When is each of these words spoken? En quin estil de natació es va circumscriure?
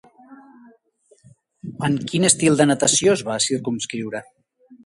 En 1.89 1.99
quin 2.13 2.27
estil 2.31 2.59
de 2.63 2.69
natació 2.71 3.15
es 3.19 3.25
va 3.31 3.39
circumscriure? 3.49 4.27